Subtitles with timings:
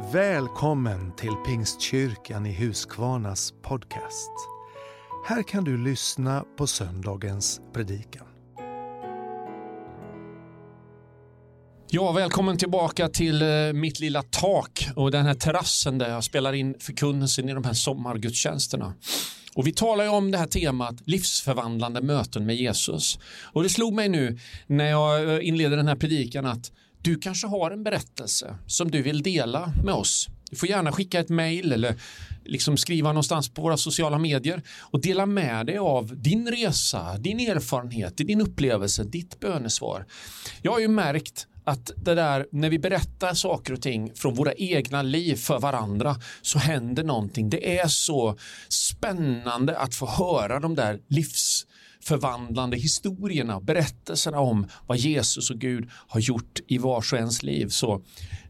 [0.00, 4.30] Välkommen till Pingstkyrkan i Huskvarnas podcast.
[5.26, 8.26] Här kan du lyssna på söndagens predikan.
[11.90, 16.52] Ja, välkommen tillbaka till eh, mitt lilla tak och den här terrassen där jag spelar
[16.52, 18.94] in förkunnelsen i de här sommargudstjänsterna.
[19.54, 23.18] Och vi talar ju om det här temat livsförvandlande möten med Jesus.
[23.42, 26.72] Och det slog mig nu när jag eh, inleder den här predikan att
[27.02, 30.28] du kanske har en berättelse som du vill dela med oss.
[30.50, 31.96] Du får gärna skicka ett mejl eller
[32.44, 37.40] liksom skriva någonstans på våra sociala medier och dela med dig av din resa, din
[37.40, 40.06] erfarenhet, din upplevelse, ditt bönesvar.
[40.62, 44.52] Jag har ju märkt att det där när vi berättar saker och ting från våra
[44.52, 47.50] egna liv för varandra så händer någonting.
[47.50, 51.66] Det är så spännande att få höra de där livs
[52.08, 57.68] förvandlande historierna, berättelserna om vad Jesus och Gud har gjort i vars och ens liv.
[57.68, 58.02] Så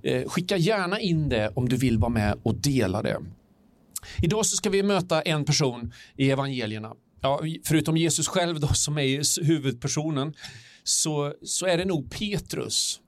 [0.02, 3.16] eh, skicka gärna in det om du vill vara med och dela det.
[4.22, 6.92] Idag så ska vi möta en person i evangelierna.
[7.20, 10.34] Ja, förutom Jesus själv då, som är huvudpersonen
[10.84, 13.00] så, så är det nog Petrus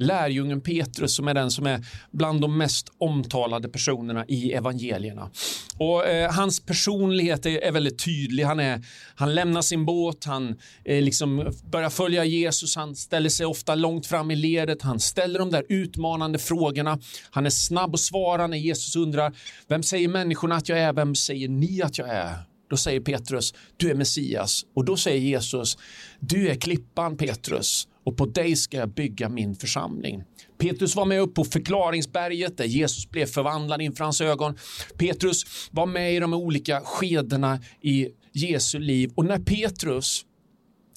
[0.00, 5.30] lärjungen Petrus som är den som är bland de mest omtalade personerna i evangelierna.
[5.78, 8.44] Och eh, hans personlighet är, är, väldigt tydlig.
[8.44, 8.82] Han, är,
[9.14, 14.06] han lämnar sin båt, han eh, liksom börjar följa Jesus, han ställer sig ofta långt
[14.06, 16.98] fram i ledet, han ställer de där utmanande frågorna.
[17.30, 19.32] Han är snabb att svara när Jesus undrar,
[19.68, 22.49] vem säger människorna att jag är, vem säger ni att jag är?
[22.70, 24.66] Då säger Petrus, du är Messias.
[24.74, 25.78] Och då säger Jesus,
[26.20, 30.22] du är klippan Petrus och på dig ska jag bygga min församling.
[30.58, 34.58] Petrus var med upp på förklaringsberget där Jesus blev förvandlad inför hans ögon.
[34.96, 40.24] Petrus var med i de olika skedena i Jesu liv och när Petrus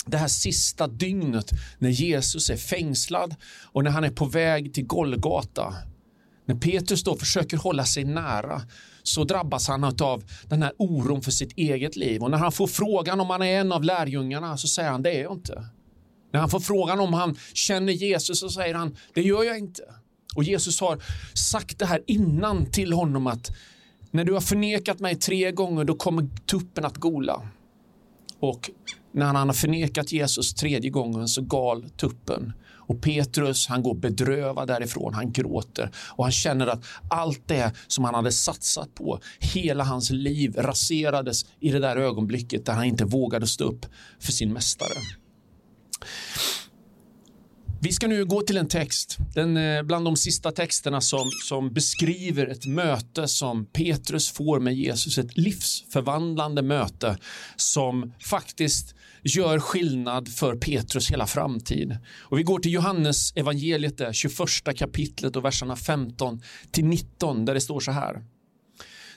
[0.06, 4.86] det här sista dygnet när Jesus är fängslad och när han är på väg till
[4.86, 5.74] Golgata.
[6.46, 8.62] När Petrus då försöker hålla sig nära
[9.04, 12.68] så drabbas han av den här oron för sitt eget liv och när han får
[12.68, 15.66] frågan om han är en av lärjungarna så säger han det är jag inte.
[16.32, 19.84] När han får frågan om han känner Jesus så säger han, det gör jag inte.
[20.36, 21.04] Och Jesus har
[21.34, 23.52] sagt det här innan till honom att
[24.12, 27.42] när du har förnekat mig tre gånger då kommer tuppen att gola.
[28.40, 28.70] Och
[29.12, 32.54] när han har förnekat Jesus tredje gången så gal tuppen.
[32.88, 38.04] Och Petrus, han går bedrövad därifrån, han gråter och han känner att allt det som
[38.04, 43.06] han hade satsat på, hela hans liv raserades i det där ögonblicket där han inte
[43.06, 43.86] vågade stå upp
[44.20, 44.94] för sin mästare.
[47.84, 51.74] Vi ska nu gå till en text, den, eh, bland de sista texterna som, som
[51.74, 57.18] beskriver ett möte som Petrus får med Jesus, ett livsförvandlande möte
[57.56, 61.98] som faktiskt gör skillnad för Petrus hela framtid.
[62.20, 67.54] Och vi går till Johannes evangeliet, där, 21 kapitlet och verserna 15 till 19 där
[67.54, 68.24] det står så här.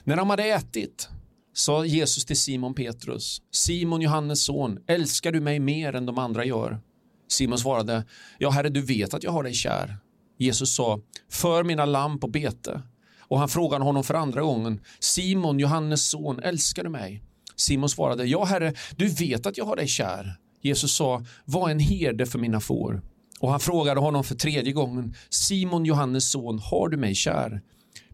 [0.03, 1.09] När de hade ätit
[1.53, 6.45] sa Jesus till Simon Petrus, Simon Johannes son, älskar du mig mer än de andra
[6.45, 6.79] gör?
[7.27, 8.03] Simon svarade,
[8.37, 9.97] ja herre du vet att jag har dig kär.
[10.37, 10.99] Jesus sa,
[11.29, 12.81] för mina lamm på bete.
[13.19, 17.23] Och han frågade honom för andra gången, Simon, Johannes son, älskar du mig?
[17.55, 20.35] Simon svarade, ja herre, du vet att jag har dig kär.
[20.61, 23.01] Jesus sa, var en herde för mina får.
[23.39, 27.61] Och han frågade honom för tredje gången, Simon, Johannes son, har du mig kär?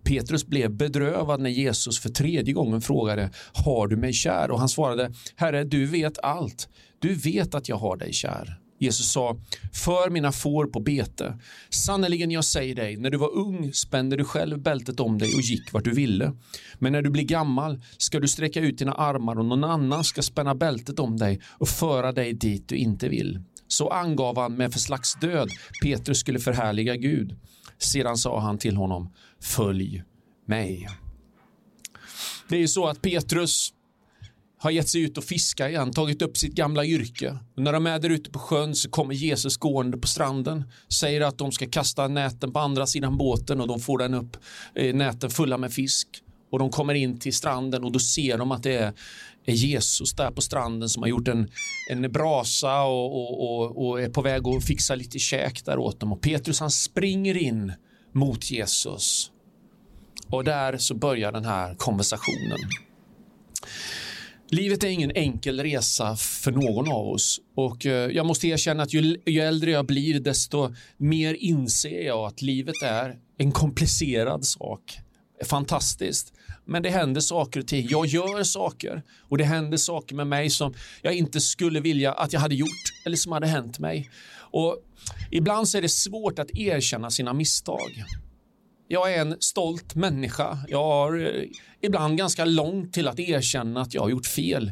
[0.03, 4.51] Petrus blev bedrövad när Jesus för tredje gången frågade, har du mig kär?
[4.51, 6.69] Och han svarade, Herre, du vet allt.
[6.99, 8.59] Du vet att jag har dig kär.
[8.83, 9.37] Jesus sa,
[9.73, 11.37] för mina får på bete.
[11.69, 15.41] Sannerligen jag säger dig, när du var ung spände du själv bältet om dig och
[15.41, 16.33] gick vart du ville.
[16.79, 20.21] Men när du blir gammal ska du sträcka ut dina armar och någon annan ska
[20.21, 23.41] spänna bältet om dig och föra dig dit du inte vill.
[23.67, 25.49] Så angav han med för slags död
[25.83, 27.39] Petrus skulle förhärliga Gud.
[27.77, 30.03] Sedan sa han till honom, följ
[30.47, 30.87] mig.
[32.49, 33.73] Det är ju så att Petrus
[34.63, 37.37] har gett sig ut och fiska igen, tagit upp sitt gamla yrke.
[37.55, 40.63] Och när de är där ute på sjön så kommer Jesus gående på stranden,
[40.99, 44.37] säger att de ska kasta näten på andra sidan båten och de får den upp,
[44.75, 46.07] eh, näten fulla med fisk.
[46.51, 48.93] Och de kommer in till stranden och då ser de att det är,
[49.45, 51.51] är Jesus där på stranden som har gjort en,
[51.89, 55.99] en brasa och, och, och, och är på väg att fixa lite käk där åt
[55.99, 56.13] dem.
[56.13, 57.73] Och Petrus han springer in
[58.11, 59.31] mot Jesus.
[60.27, 62.59] Och där så börjar den här konversationen.
[64.53, 68.93] Livet är ingen enkel resa för någon av oss och eh, jag måste erkänna att
[68.93, 74.99] ju, ju äldre jag blir desto mer inser jag att livet är en komplicerad sak.
[75.43, 76.33] Fantastiskt.
[76.65, 77.87] Men det händer saker och ting.
[77.89, 82.33] Jag gör saker och det händer saker med mig som jag inte skulle vilja att
[82.33, 84.09] jag hade gjort eller som hade hänt mig.
[84.35, 84.77] Och
[85.31, 88.03] ibland så är det svårt att erkänna sina misstag
[88.93, 90.57] jag är en stolt människa.
[90.67, 91.43] Jag har eh,
[91.81, 94.71] ibland ganska långt till att erkänna att jag har gjort fel.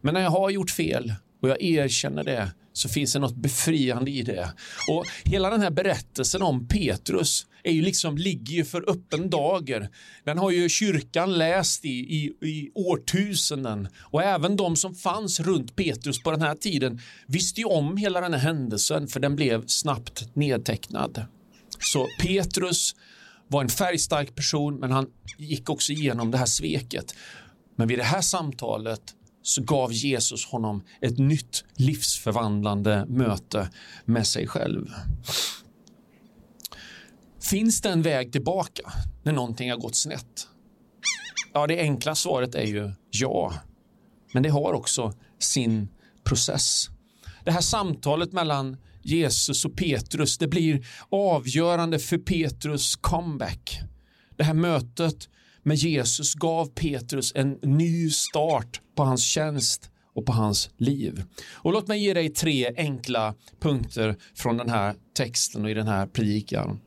[0.00, 4.10] Men när jag har gjort fel och jag erkänner det så finns det något befriande
[4.10, 4.52] i det.
[4.88, 9.88] Och hela den här berättelsen om Petrus är ju liksom, ligger ju för öppen dager.
[10.24, 15.76] Den har ju kyrkan läst i, i, i årtusenden och även de som fanns runt
[15.76, 19.66] Petrus på den här tiden visste ju om hela den här händelsen för den blev
[19.66, 21.24] snabbt nedtecknad.
[21.78, 22.94] Så Petrus
[23.50, 25.06] var en färgstark person men han
[25.38, 27.14] gick också igenom det här sveket.
[27.76, 33.70] Men vid det här samtalet så gav Jesus honom ett nytt livsförvandlande möte
[34.04, 34.90] med sig själv.
[37.40, 38.92] Finns det en väg tillbaka
[39.22, 40.48] när någonting har gått snett?
[41.52, 43.54] Ja, det enkla svaret är ju ja.
[44.32, 45.88] Men det har också sin
[46.24, 46.88] process.
[47.44, 53.80] Det här samtalet mellan Jesus och Petrus, det blir avgörande för Petrus comeback.
[54.36, 55.28] Det här mötet
[55.62, 61.24] med Jesus gav Petrus en ny start på hans tjänst och på hans liv.
[61.52, 65.86] Och låt mig ge dig tre enkla punkter från den här texten och i den
[65.86, 66.80] här predikan.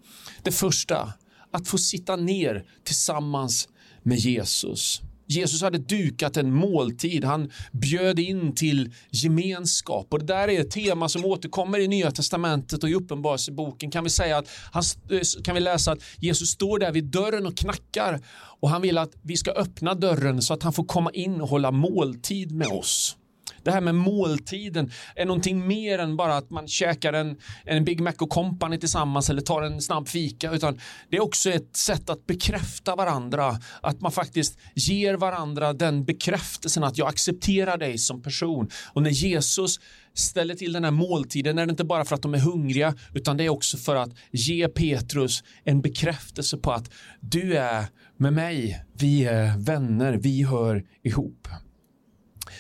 [0.44, 1.14] Det första,
[1.52, 3.70] att få sitta ner tillsammans
[4.04, 5.02] med Jesus.
[5.36, 10.08] Jesus hade dukat en måltid, han bjöd in till gemenskap.
[10.10, 13.92] Och det där är ett tema som återkommer i Nya Testamentet och i Uppenbarelseboken.
[13.92, 17.46] Kan vi säga att han, eh, kan vi läsa att Jesus står där vid dörren
[17.46, 18.22] och knackar
[18.60, 21.50] och han vill att vi ska öppna dörren så att han får komma in och
[21.50, 23.18] hålla måltid med oss.
[23.64, 28.02] Det här med måltiden är någonting mer än bara att man käkar en, en Big
[28.02, 30.80] Mac och Company tillsammans eller tar en snabb fika utan
[31.10, 36.84] det är också ett sätt att bekräfta varandra att man faktiskt ger varandra den bekräftelsen
[36.84, 39.80] att jag accepterar dig som person och när Jesus
[40.14, 43.38] ställer till den här måltiden är det inte bara för att de är hungriga utan
[43.38, 47.86] det är också för att ge Petrus en bekräftelse på att du är
[48.18, 51.48] med mig, vi är vänner, vi hör ihop.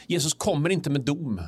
[0.07, 1.41] Jesus kommer inte med dom,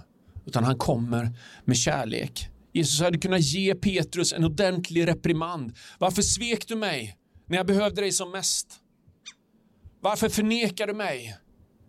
[0.46, 2.50] utan han kommer med kärlek.
[2.74, 5.74] Jesus hade kunnat ge Petrus en ordentlig reprimand.
[6.00, 8.68] Varför svek du mig när jag behövde dig som mest?
[10.02, 11.38] Varför förnekar du mig?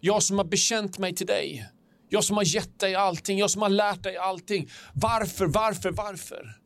[0.01, 1.69] Jag som har bekänt mig till dig.
[2.09, 4.69] Jag som har gett dig allting, jag som har lärt dig allting.
[4.95, 6.57] Varför, varför, varför?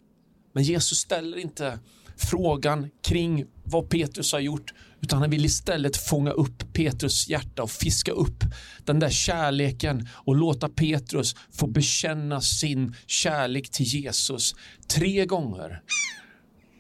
[0.53, 1.79] Men Jesus ställer inte
[2.21, 7.71] frågan kring vad Petrus har gjort, utan han vill istället fånga upp Petrus hjärta och
[7.71, 8.45] fiska upp
[8.85, 14.55] den där kärleken och låta Petrus få bekänna sin kärlek till Jesus
[14.89, 15.83] tre gånger.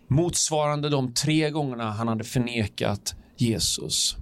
[0.08, 4.16] Motsvarande de tre gångerna han hade förnekat Jesus.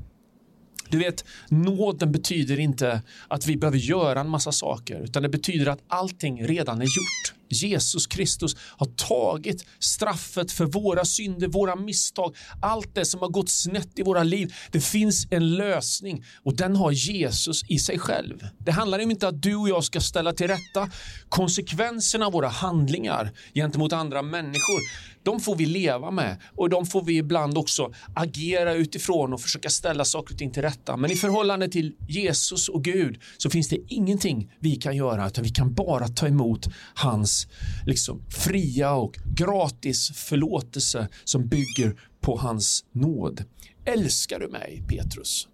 [0.91, 5.67] Du vet, nåden betyder inte att vi behöver göra en massa saker, utan det betyder
[5.67, 7.27] att allting redan är gjort.
[7.49, 13.49] Jesus Kristus har tagit straffet för våra synder, våra misstag, allt det som har gått
[13.49, 14.55] snett i våra liv.
[14.71, 18.49] Det finns en lösning och den har Jesus i sig själv.
[18.59, 20.91] Det handlar inte om att du och jag ska ställa till rätta
[21.29, 24.81] konsekvenserna av våra handlingar gentemot andra människor.
[25.28, 29.70] De får vi leva med och de får vi ibland också agera utifrån och försöka
[29.70, 30.96] ställa saker och ting till rätta.
[30.96, 35.44] Men i förhållande till Jesus och Gud så finns det ingenting vi kan göra utan
[35.44, 37.46] vi kan bara ta emot hans
[37.86, 43.44] liksom, fria och gratis förlåtelse som bygger på hans nåd.
[43.85, 45.49] Älskar du mig, Petrus?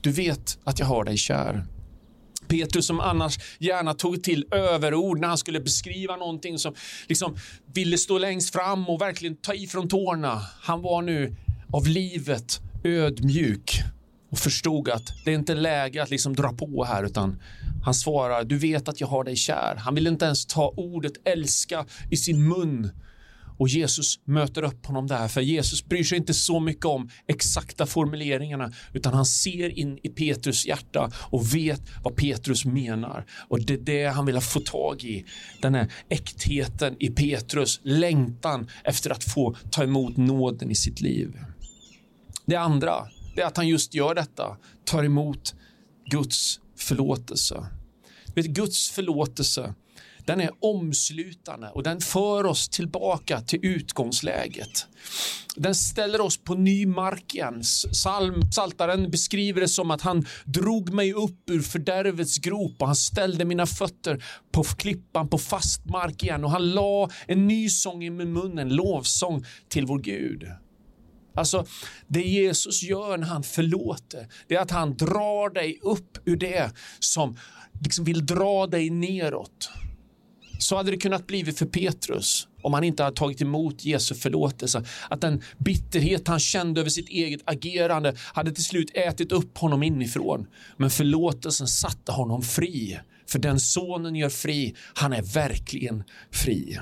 [0.00, 1.66] Du vet att jag har dig kär.
[2.48, 6.74] Petrus som annars gärna tog till överord när han skulle beskriva någonting som
[7.08, 7.36] liksom
[7.74, 10.42] ville stå längst fram och verkligen ta i från tårna.
[10.60, 11.36] Han var nu
[11.72, 13.82] av livet ödmjuk
[14.30, 17.42] och förstod att det är inte läge att liksom dra på här utan
[17.84, 19.76] han svarar, du vet att jag har dig kär.
[19.76, 22.90] Han vill inte ens ta ordet älska i sin mun.
[23.58, 27.86] Och Jesus möter upp honom där, för Jesus bryr sig inte så mycket om exakta
[27.86, 33.26] formuleringarna, utan han ser in i Petrus hjärta och vet vad Petrus menar.
[33.48, 35.24] Och det är det han vill få tag i,
[35.62, 41.38] den här äktheten i Petrus, längtan efter att få ta emot nåden i sitt liv.
[42.46, 45.54] Det andra, det är att han just gör detta, tar emot
[46.10, 47.66] Guds förlåtelse.
[48.34, 49.74] Vet, Guds förlåtelse
[50.26, 54.86] den är omslutande och den för oss tillbaka till utgångsläget.
[55.56, 57.62] Den ställer oss på ny mark igen.
[57.92, 62.96] Psalm, Saltaren beskriver det som att han drog mig upp ur fördärvets grop och han
[62.96, 68.04] ställde mina fötter på klippan på fast mark igen och han la en ny sång
[68.04, 70.44] i min mun, en lovsång till vår Gud.
[71.34, 71.66] Alltså,
[72.06, 76.70] det Jesus gör när han förlåter, det är att han drar dig upp ur det
[76.98, 77.36] som
[77.80, 79.70] liksom vill dra dig neråt.
[80.58, 84.84] Så hade det kunnat bli för Petrus om han inte hade tagit emot Jesu förlåtelse.
[85.10, 89.82] Att den bitterhet han kände över sitt eget agerande hade till slut ätit upp honom
[89.82, 90.46] inifrån.
[90.76, 92.98] Men förlåtelsen satte honom fri.
[93.28, 96.78] För den sonen gör fri, han är verkligen fri.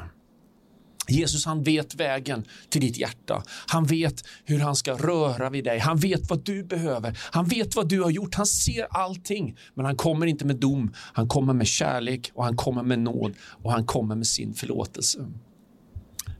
[1.08, 3.42] Jesus han vet vägen till ditt hjärta.
[3.66, 5.78] Han vet hur han ska röra vid dig.
[5.78, 7.18] Han vet vad du behöver.
[7.30, 8.34] Han vet vad du har gjort.
[8.34, 9.56] Han ser allting.
[9.74, 10.94] Men han kommer inte med dom.
[10.96, 15.26] Han kommer med kärlek och han kommer med nåd och han kommer med sin förlåtelse.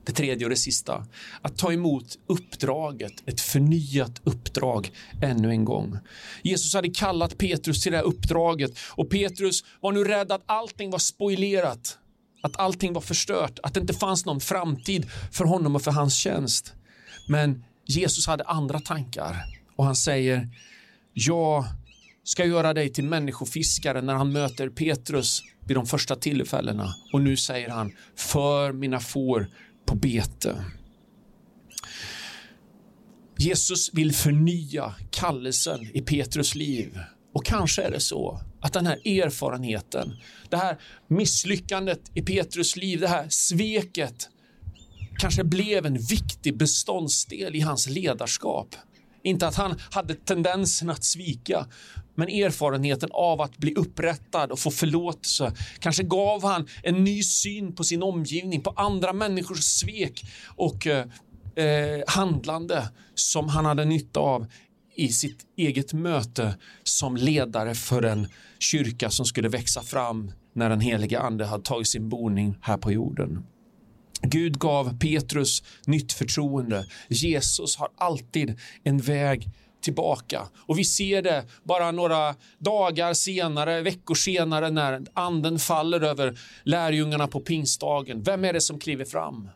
[0.07, 1.07] Det tredje och det sista,
[1.41, 4.91] att ta emot uppdraget, ett förnyat uppdrag
[5.23, 5.99] ännu en gång.
[6.43, 10.91] Jesus hade kallat Petrus till det här uppdraget och Petrus var nu rädd att allting
[10.91, 11.99] var spoilerat
[12.45, 16.17] att allting var förstört, att det inte fanns någon framtid för honom och för hans
[16.17, 16.73] tjänst.
[17.29, 19.45] Men Jesus hade andra tankar
[19.77, 20.49] och han säger,
[21.13, 21.65] jag
[22.25, 26.95] ska göra dig till människofiskare när han möter Petrus vid de första tillfällena.
[27.13, 29.51] Och nu säger han, för mina får
[29.87, 30.65] på bete.
[33.37, 36.99] Jesus vill förnya kallelsen i Petrus liv.
[37.35, 40.17] Och kanske är det så att den här erfarenheten,
[40.49, 40.79] det här
[41.09, 44.29] misslyckandet i Petrus liv, det här sveket
[45.19, 48.77] kanske blev en viktig beståndsdel i hans ledarskap.
[49.23, 51.67] Inte att han hade tendensen att svika,
[52.15, 57.75] men erfarenheten av att bli upprättad och få förlåtelse kanske gav han en ny syn
[57.75, 60.25] på sin omgivning, på andra människors svek
[60.57, 61.07] och eh,
[61.57, 64.47] eh handlande som han hade nytta av
[64.97, 70.81] i sitt eget möte som ledare för en kyrka som skulle växa fram när den
[70.81, 73.47] heliga ande hade tagit sin boning här på jorden.
[74.23, 76.87] Gud gav Petrus nytt förtroende.
[77.09, 79.51] Jesus har alltid en väg
[79.83, 80.49] tillbaka.
[80.57, 87.27] Och vi ser det bara några dagar senare, veckor senare när anden faller över lärjungarna
[87.27, 88.23] på pingstdagen.
[88.23, 89.49] Vem är det som kliver fram?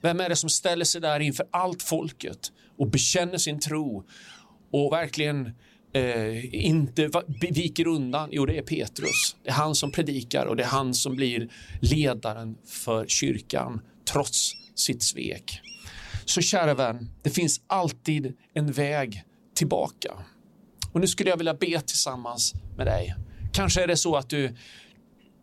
[0.00, 4.04] Vem är det som ställer sig där inför allt folket och bekänner sin tro
[4.70, 5.50] och verkligen
[5.92, 7.10] eh, inte
[7.50, 9.36] viker undan, jo det är Petrus.
[9.42, 11.48] Det är han som predikar och det är han som blir
[11.80, 13.80] ledaren för kyrkan
[14.12, 15.60] trots sitt svek.
[16.24, 19.22] Så kära vän, det finns alltid en väg
[19.54, 20.12] tillbaka.
[20.92, 23.14] Och nu skulle jag vilja be tillsammans med dig.
[23.52, 24.56] Kanske är det så att du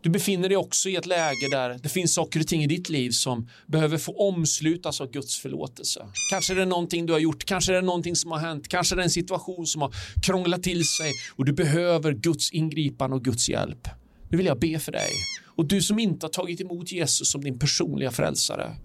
[0.04, 2.88] du befinner dig också i ett läge där det finns saker och ting i ditt
[2.88, 6.06] liv som behöver få omslutas av Guds förlåtelse.
[6.30, 8.94] Kanske är det någonting du har gjort, kanske är det någonting som har hänt, kanske
[8.94, 13.24] är det en situation som har krånglat till sig och du behöver Guds ingripande och
[13.24, 13.88] Guds hjälp.
[14.28, 15.10] Nu vill jag be för dig.
[15.44, 18.76] Och du som inte har tagit emot Jesus som din personliga frälsare,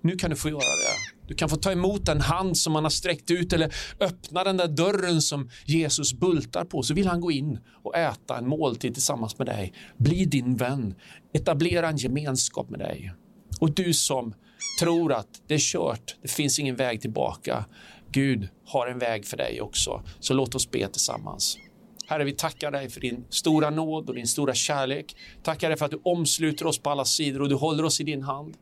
[0.00, 1.17] nu kan du få göra det.
[1.28, 4.56] Du kan få ta emot den hand som han har sträckt ut eller öppna den
[4.56, 8.94] där dörren som Jesus bultar på så vill han gå in och äta en måltid
[8.94, 9.72] tillsammans med dig.
[9.96, 10.94] Bli din vän,
[11.32, 13.12] etablera en gemenskap med dig.
[13.60, 14.34] Och du som
[14.80, 17.64] tror att det är kört, det finns ingen väg tillbaka.
[18.12, 20.02] Gud har en väg för dig också.
[20.20, 21.58] Så låt oss be tillsammans.
[22.08, 25.16] Herre, vi tackar dig för din stora nåd och din stora kärlek.
[25.42, 28.04] Tackar dig för att du omsluter oss på alla sidor och du håller oss i
[28.04, 28.56] din hand.